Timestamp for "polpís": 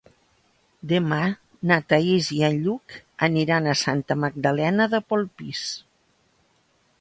5.13-5.63